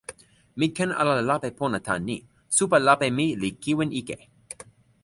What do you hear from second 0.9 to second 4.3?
ala lape pona tan ni: supa lape mi li kiwen ike.